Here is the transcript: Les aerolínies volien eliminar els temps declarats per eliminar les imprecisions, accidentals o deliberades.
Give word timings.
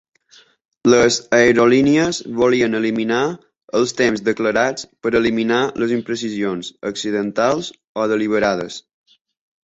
Les 0.91 1.15
aerolínies 1.39 2.21
volien 2.39 2.77
eliminar 2.79 3.19
els 3.79 3.93
temps 3.99 4.23
declarats 4.29 4.87
per 5.03 5.11
eliminar 5.19 5.59
les 5.83 5.93
imprecisions, 5.97 6.71
accidentals 6.93 7.69
o 8.05 8.09
deliberades. 8.13 8.79